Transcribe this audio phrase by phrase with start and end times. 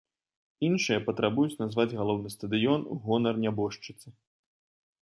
[0.69, 4.07] Іншыя патрабуюць назваць галоўны стадыён у гонар нябожчыцы.